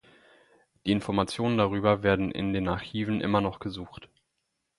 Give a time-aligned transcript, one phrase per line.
[0.87, 4.09] Die Information darüber werden in den Archiven immer noch gesucht.